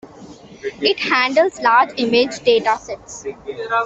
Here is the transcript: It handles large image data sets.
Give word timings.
It 0.81 0.99
handles 0.99 1.59
large 1.61 1.91
image 1.97 2.39
data 2.39 2.75
sets. 2.81 3.23